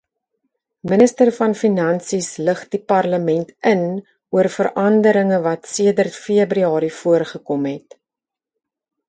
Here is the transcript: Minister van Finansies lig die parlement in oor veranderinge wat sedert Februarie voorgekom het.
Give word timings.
Minister 0.91 1.25
van 1.39 1.51
Finansies 1.59 2.29
lig 2.47 2.63
die 2.75 2.79
parlement 2.93 3.51
in 3.73 3.83
oor 4.39 4.51
veranderinge 4.55 5.39
wat 5.45 5.71
sedert 5.75 6.19
Februarie 6.25 6.91
voorgekom 7.03 7.71
het. 7.73 7.97